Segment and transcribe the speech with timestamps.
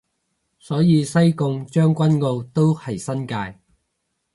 [0.57, 3.59] 所以西貢將軍澳都係新界